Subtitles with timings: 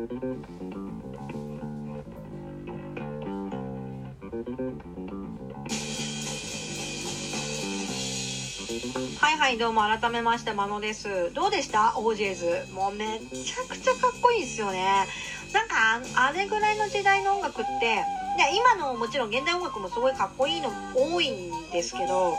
[0.00, 0.06] は
[9.32, 11.30] いはいどうも改めましてまのです。
[11.34, 11.92] どうでした？
[11.98, 12.72] オージェーズ。
[12.72, 15.06] もうめちゃくちゃかっこいいですよね。
[15.52, 18.02] なんかあれぐらいの時代の音楽って
[18.38, 22.38] いや今のもちろん現代音楽もすごいかっこいいの多いんですけど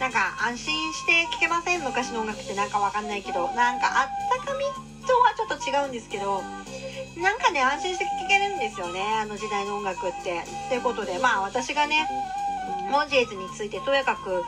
[0.00, 1.82] なんか安心して聴けません？
[1.84, 4.64] 昔の音楽ってなんかわかんないけどなんかあったかみ
[5.48, 6.42] と違うんですけど
[7.20, 10.44] なんかね安心して聴けるんですよねあの時代の音楽って。
[10.68, 12.06] ということでまあ私がね
[12.90, 14.42] モンジェイズについてとやかく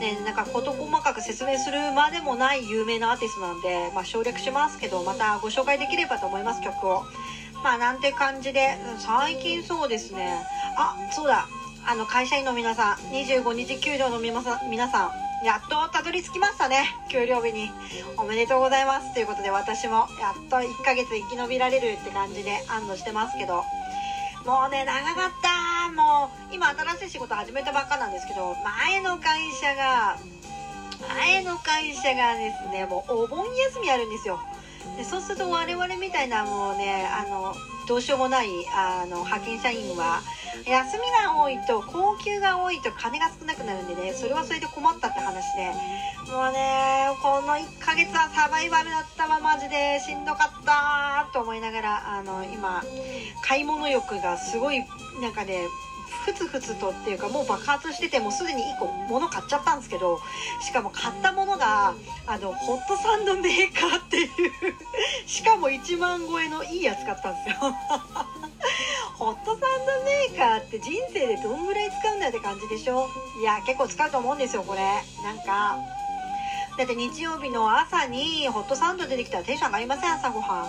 [0.00, 7.02] ね、なんか事細かく説明するまでもない有名なアーティストなんで、まあ、省略しますけどまたご紹介できればと思います曲を。
[7.62, 10.42] まあなんて感じで最近そうですね。
[10.76, 11.46] あそうだ。
[11.84, 15.10] あの会社員の皆さん25日給料の皆さん
[15.42, 16.84] やっとたどり着きましたね。
[17.08, 17.70] 給料日に。
[18.16, 19.12] おめでとうございます。
[19.12, 23.64] ということで私もやっと1ヶ月生き延びられるって感じで安堵してますけど。
[24.44, 25.90] もうね長かった。
[25.90, 30.16] もう今新しい仕事始めたばっかなんですけど前の会社が
[31.08, 34.40] 前の会社がですねもうお盆休みあるんですよ。
[34.96, 37.54] でそうすると我々みたいなもうねあの
[37.88, 40.20] どうしようもないあの派遣社員は
[40.66, 45.72] 休みが多いと高級が多いと金が少なくなるんでねそれはそれで困ったって話で
[46.30, 49.92] もうねこの1ヶ月はサバイバルだったわマジで。
[50.02, 52.82] しんどかったと思いながらあの今
[53.42, 54.82] 買い物欲がすごい
[55.20, 55.66] なんかね
[56.24, 60.20] ふつふつとっていうかもう爆発しててもうすでに1個物買っちゃったんですけど
[60.60, 61.94] しかも買ったものが
[62.26, 64.28] あのホットサンドメーカーっていう
[65.26, 67.54] しかも1万超えのいいやつ買ったんですよ。
[69.18, 73.08] ホットサンドメーカーって人生でどんぐらい使うんだよって感じでしょ？
[73.40, 74.80] いや結構使うと思うんですよこれ。
[75.22, 75.76] なんか
[76.76, 80.66] だって日曜日の朝にホットサンド出てきたらテンション上がりません朝ごはん。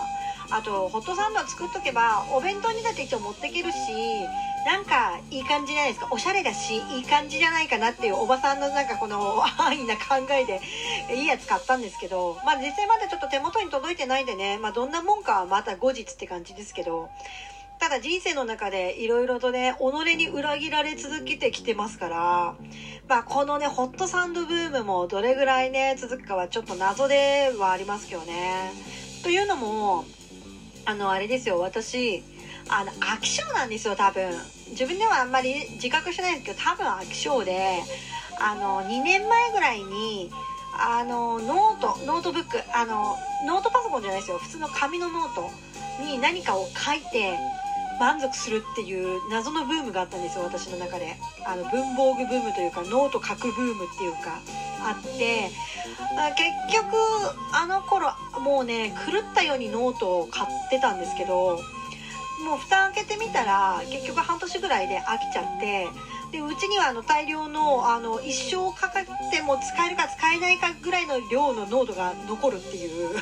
[0.53, 3.77] あとホットサンド作っとけばお弁当にだって一応持ってけるし
[4.65, 6.07] なんかいい感じじゃないですか。
[6.11, 10.61] おしゃれだしいい感じじゃないかなっていうおばさんのなんかこの安易な考えで
[11.13, 17.09] いいやつ買ったんですけどまあ実際まだちょっと手元に届いてないんでねまあどんなもんかはまた後日って感じですけど
[17.79, 22.55] ただ人生の中でいろいろとね己に裏切られ続けてきてますから
[23.09, 28.71] まあこのねホットサンドブームもどれぐらいね続くかはちょっと謎ではありますけどね。
[29.23, 30.05] というのも
[30.85, 31.59] あのあれですよ。
[31.59, 32.23] 私
[32.69, 34.31] あの飽き性なんですよ多分。
[34.69, 37.83] 自分ではあんまり自覚してないんですけど多分飽き性で
[38.39, 40.31] あの2年前ぐらいに
[40.77, 44.37] あのノートノートブックあのノートパソコンじゃないですよ。
[44.37, 45.49] 普通の紙のノート
[46.03, 47.37] に何かを書いて
[47.99, 51.15] 満足するっていう謎のブームがあったんですよ私の中で。
[51.45, 54.39] あの文房具ブームというかノート書くブームっていうか。
[54.83, 55.49] あって
[56.35, 56.95] 結局
[57.53, 61.59] あの頃もうね狂ったようにノートを買ってたんですけど
[62.45, 65.87] もう蓋開けてみたら結局半年ぐらいで飽きちゃって
[66.31, 73.17] でうちにはあの大量のあの一生かかっても使えるか使えないかぐらいの量のノートが残るっていう。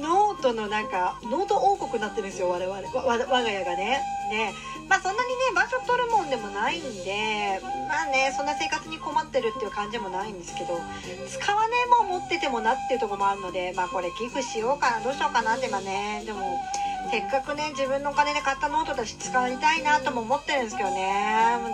[0.00, 2.76] ノートのなんかノート王国になってるんですよ我々。
[2.76, 4.00] 我が家がね。
[4.30, 4.52] ね。
[4.88, 10.80] まあそんなにね場所取るもんでもないんでまあねそんな生活に困ってるっていう感じもないんですけど
[11.28, 16.58] 使わねえもん持っててもなっていうとこもあるのでまあこれ寄付しようかなどうしようかなってまあねでも
[17.10, 21.28] せっかくね自分のお金で買ったノートだし使いたいなとも思ってるんですけどね。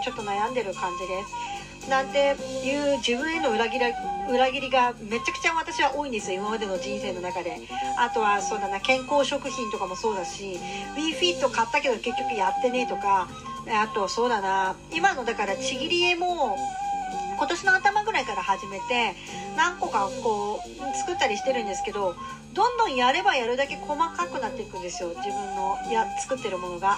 [0.05, 1.64] ちょっと悩んでる感じです。
[1.89, 2.35] なんて
[2.65, 3.85] いう自分への裏切り
[4.31, 7.61] 裏切りがめちゃくちゃ私は多いんですよ今までの人生の中で
[7.99, 10.59] あとはそうだな健康食品とかもそうだし
[10.97, 13.29] WeFit 買ったけど結局やってねとか
[13.69, 16.57] あとそうだな今のだからちぎり絵も
[17.37, 19.15] 今年の頭ぐらいから始めて
[19.57, 22.15] 何個かこう作ったりしてるんですけど
[22.55, 26.97] どんどんやればやるだけ細かくなっていくんですよ自分のや作ってるものが。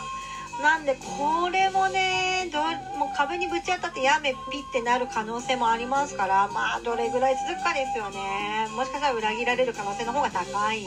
[0.63, 2.61] なんでこれもねど
[2.99, 8.69] もう壁にぶち当たってやめピってなる可能性もありますからまあどれぐらい続くかですよね。
[8.75, 10.85] もしかしたら裏切られる可能性の方が高い、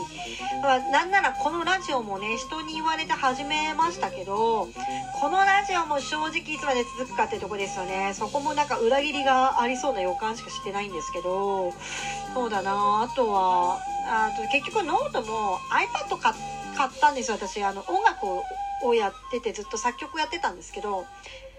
[0.61, 4.67] まあ、なんならこのラジオもね人に言われて始めましたけど
[5.19, 8.13] このラジオも正直いつまで続くかってとこですよね。
[8.13, 11.73] そこもなんか裏切りがありそうな予感しかしてないんですけど。
[12.33, 12.71] そうだな。
[13.01, 17.63] あとはあと結局ノートも iPad 買ったんですよ私。
[17.63, 18.43] あの音楽を
[18.83, 21.05] をやっててずっと作曲やってたんですけど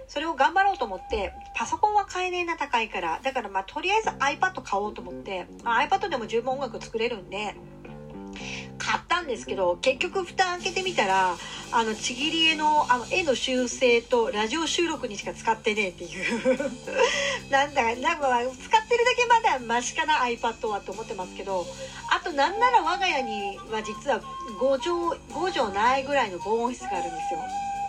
[0.09, 3.21] それを頑張ろうと思ってパソコンは買えねえな高いから。
[3.23, 7.55] だからまあとりあえず iPad 買おうと思って、まあ、iPad でも十分音楽作れるんで
[9.21, 11.37] たんですけど結局蓋開けてみたら
[11.73, 16.59] あのちぎり絵のあの絵の修正とラジオ収録にしか使ってねえっていう。
[17.51, 18.29] なんだかなんか
[18.63, 21.67] 使ってるだけまだマシかな iPad はと思ってますけど
[22.11, 24.21] あとなんなら我が家には実は
[24.61, 27.41] 5畳5畳ないぐらいの防音室があるんですよ。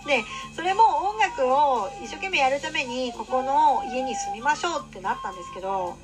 [0.05, 0.23] で
[0.55, 5.95] それも音楽を一生懸命やるためにここの家に住みましょうってなったんですけど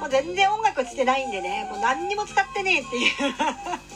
[0.00, 3.12] もう全然音楽してないんでねもう何にも使ってねえっていう。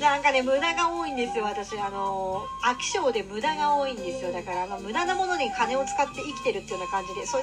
[0.00, 1.78] なんかね無駄が多いんですよ私。
[1.78, 4.32] あの飽き性で無駄が多いんですよ。
[4.32, 7.38] だから、まあ、無駄なものに金を使って生きてるっていうような感じでそ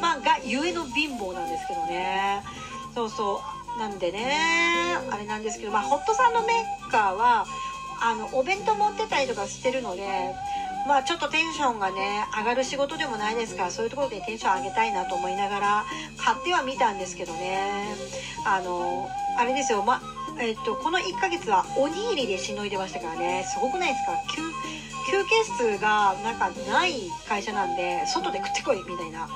[0.00, 2.42] まあがゆえの貧乏なんですけどね。
[2.94, 3.60] そうそう。
[3.78, 7.46] なんでねあれなんですけどまあホットサンドメーカーは
[8.00, 10.34] あのお弁当持ってたりとかしてるので
[10.86, 15.84] まあちょっとテンションがね上がる仕事でもないですからそういうところでテンション上げたいなと思いながら
[16.16, 17.94] 買ってはみたんですけどね。
[18.46, 19.08] あの
[19.38, 19.82] あれですよ。
[19.82, 20.00] ま
[20.38, 23.44] えっとこの1ヶ月はおにぎりでしのいでましたからね。
[23.52, 24.12] すごくないですか？
[25.10, 26.92] 休憩室がなんかない
[27.28, 29.28] 会社なんで外で食ってこいみたいな。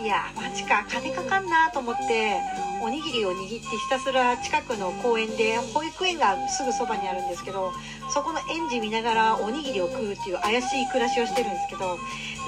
[0.00, 0.86] いやマジか。
[0.88, 2.40] 金かかんなと思って
[2.82, 7.70] おにぎりを握ってひたすら近くの公園で保育園がすぐそばにあるんですけど
[8.08, 11.98] そこの園児見ながらおにぎりを食うっていう怪しい暮らしをしてるんですけど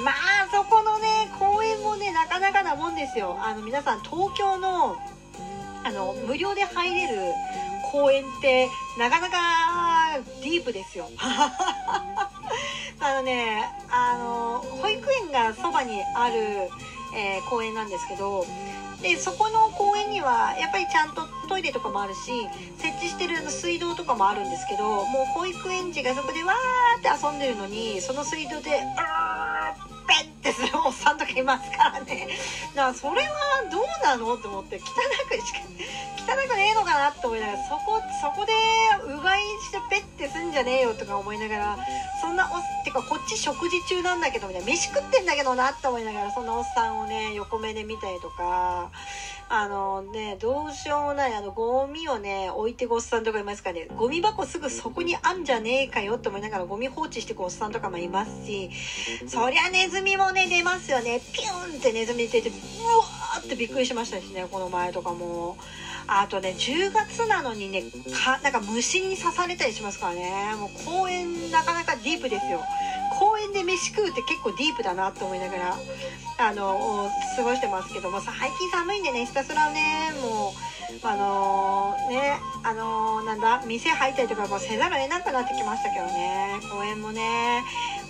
[0.02, 3.36] まあそこのね公園もねなかなかなもんですよ。
[3.42, 4.96] あの皆さん東京の
[5.84, 7.32] あの無料で入れる
[7.90, 8.68] 公園って
[8.98, 9.36] なかなか
[10.42, 11.08] ディープですよ
[13.00, 16.70] あのねあの保育園がそばにある
[17.14, 18.44] えー、公園なんですけど
[19.02, 22.48] でそこの公園にはやっぱりちゃんとトイレとかもあるし
[22.78, 29.61] 設置してる水道とかもあるんですけどもう保育園児がそこでわーって遊んでるのにその水道で「あー!」
[30.42, 32.28] ってするおっさんとかいますからね。
[32.74, 33.28] だからそれは
[33.70, 35.60] どうなのと思って汚くしか
[36.18, 38.52] 汚くねえのかなって思いながらそこそこで
[39.04, 41.78] うがいしてペッてすんじゃねえよとか思いながら
[42.20, 48.90] そんなおってかこっち食事中なんだけどみたいな飯食ってんだけどなって思いながらそんなおっさんをね横目で見たりとか
[49.54, 53.88] あのねどうしようもないあのゴミをね置いてくおっさんとかいますからね。
[53.98, 58.70] ゴミ箱すぐそこにあんじゃねえかよって思いながらゴミ放置してくおっさんとかもいますし
[59.26, 61.20] そりゃネズミもね出ますよね。
[61.34, 65.58] ピュンってネズミ出てうわーってびっくりしましたしねこの前とかも。
[66.06, 67.82] あとね10月なのにね
[68.24, 70.54] かなんか虫に刺されたりしますからね。
[70.58, 72.62] もう公園なかなかディープですよ。
[73.22, 75.76] 公園で飯食うって結構ディープだなと思いながら
[76.38, 80.71] あの過ごしてますけども最近寒いんでねひたすらねもう
[81.02, 86.60] あのー、ねあのー、なんだ店入ったりとかもせざるを得なくなってきましたけどね。
[86.70, 87.62] 公園もね。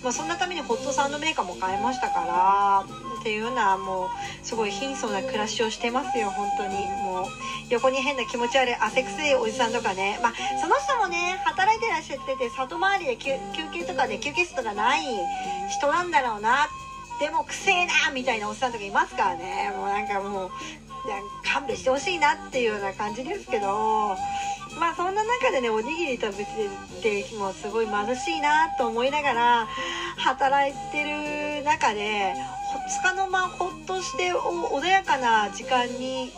[0.02, 2.84] まあ、そんなためにホットサンドメーカーも買いましたから
[3.20, 4.08] っていうようなもう
[4.43, 6.75] すごい貧相な暮らしをしてますよ本当に。
[7.05, 7.26] もう
[7.70, 10.19] 横に変な気持ち悪い汗くせいおじさんとかね。
[10.23, 13.38] まあその人もね働いてらっしゃってて里回りで休
[13.73, 15.02] 憩とかで休憩室とかない
[15.70, 16.67] 人なんだろうな。
[17.20, 19.70] でもくせえなみたいなおっさんとかいますからね。
[19.76, 20.50] もうなんかもう
[21.44, 24.16] 勘弁してほしいなっていうような感じですけど
[24.78, 29.66] まあそんな中でねおにぎり食べててもすごい貧しいなと思いながら
[30.16, 31.02] 働いて
[31.58, 32.32] る中で
[32.88, 36.31] つかの間ほっとして穏やかな時間に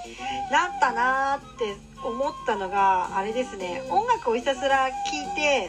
[0.50, 4.92] なったなって思ったのがあれですね音楽をひたすら聴
[5.32, 5.68] いて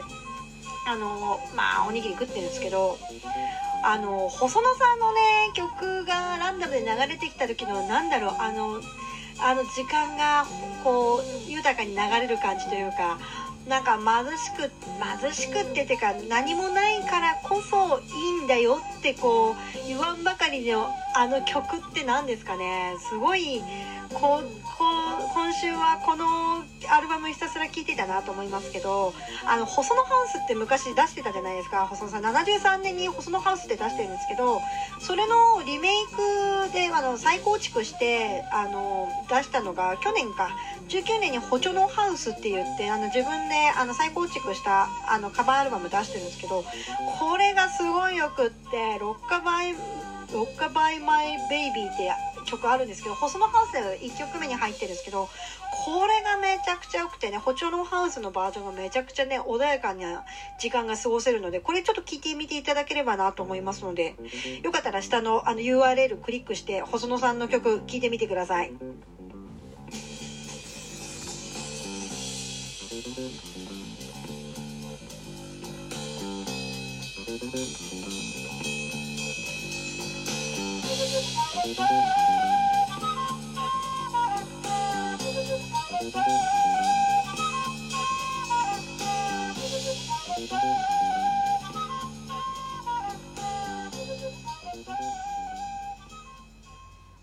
[0.86, 2.96] あのまあおにぎり食ってるんですけど
[3.88, 5.20] あの細野さんのね
[5.54, 8.34] 曲がランダムで流れてきた時のなんだろう。
[8.40, 8.80] あの
[9.38, 10.44] あの時間が
[10.82, 13.18] こう豊かに流れる感じというか
[13.68, 14.70] なんか貧しく
[15.20, 22.94] 貧しくっててか何もないからこそいいんだよってこう言わんばかりのあの曲って何ですかね。
[23.08, 23.60] すごい
[24.14, 24.44] こう
[25.36, 29.12] 今週はこのアルバムひたすら聴いてたなと思いますけど
[29.46, 31.86] あの細野ハウスって昔出してたじゃないですか。
[31.86, 34.62] 細野さん73年に細野ハウスって出してるんですけど
[34.98, 40.48] それのリメイクであの再構築してあの出したのが去年か。
[40.88, 46.64] 19年に「補助のハウス」って言ってあの自分であの再構築したあのカバーアルバム出してるんですけど
[47.18, 49.74] これがすごいよくって「ロッカバイ
[50.32, 52.10] ロッカバイマイベイビー」って
[52.46, 55.28] 曲あるんですけど細野ハウス1曲目に入ってるんですけど
[55.84, 60.24] これがめちゃくちゃ良くてね、ホチョロンハウスのバージョンがめちゃくちゃね、穏やかな
[60.58, 64.16] 時間が過ごせるので、これちょっと聞いてみていただければなと思いますので、
[64.62, 68.72] よかったら下のあの URL クリックして、細野さんの曲聴いてみてください。